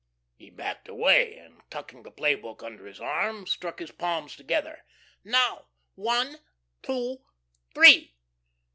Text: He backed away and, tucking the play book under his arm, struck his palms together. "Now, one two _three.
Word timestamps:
He 0.33 0.49
backed 0.49 0.87
away 0.89 1.37
and, 1.37 1.61
tucking 1.69 2.01
the 2.01 2.09
play 2.09 2.33
book 2.33 2.63
under 2.63 2.87
his 2.87 2.99
arm, 2.99 3.45
struck 3.45 3.77
his 3.77 3.91
palms 3.91 4.35
together. 4.35 4.83
"Now, 5.23 5.65
one 5.93 6.37
two 6.81 7.21
_three. 7.75 8.09